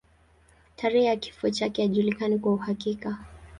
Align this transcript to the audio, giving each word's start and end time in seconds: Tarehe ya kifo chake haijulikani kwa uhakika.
Tarehe 0.75 1.05
ya 1.05 1.15
kifo 1.15 1.49
chake 1.49 1.81
haijulikani 1.81 2.39
kwa 2.39 2.53
uhakika. 2.53 3.17